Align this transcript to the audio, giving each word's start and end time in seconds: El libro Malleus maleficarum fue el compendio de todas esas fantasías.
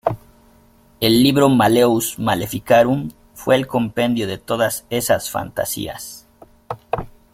El 0.99 1.21
libro 1.21 1.47
Malleus 1.47 2.17
maleficarum 2.17 3.11
fue 3.35 3.55
el 3.55 3.67
compendio 3.67 4.25
de 4.25 4.39
todas 4.39 4.87
esas 4.89 5.29
fantasías. 5.29 6.25